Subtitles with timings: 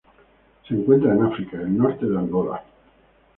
[0.67, 2.63] Se encuentran en África: el norte de Angola.